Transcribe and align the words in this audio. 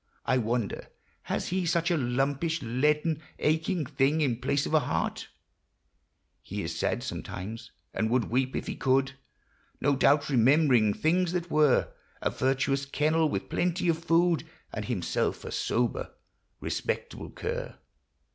I 0.25 0.39
wonder, 0.39 0.87
has 1.29 1.49
he 1.49 1.63
such 1.63 1.91
a 1.91 1.95
lumpish, 1.95 2.63
leaden, 2.63 3.21
Aching 3.37 3.85
thing 3.85 4.21
in 4.21 4.37
place 4.41 4.65
of 4.65 4.73
a 4.73 4.79
heart? 4.79 5.27
He 6.41 6.63
is 6.63 6.75
sad 6.75 7.03
sometimes, 7.03 7.71
and 7.93 8.09
would 8.09 8.31
weep, 8.31 8.55
if 8.55 8.65
he 8.65 8.75
could, 8.75 9.11
No 9.79 9.95
doubt, 9.95 10.27
remembering 10.27 10.91
things 10.91 11.33
that 11.33 11.51
were,— 11.51 11.89
A 12.23 12.31
virtuous 12.31 12.87
kennel, 12.87 13.29
with 13.29 13.47
plenty 13.47 13.89
of 13.89 14.03
food, 14.03 14.43
And 14.73 14.85
himself 14.85 15.45
a 15.45 15.51
sober, 15.51 16.15
respectable 16.59 17.29
cur. 17.29 17.77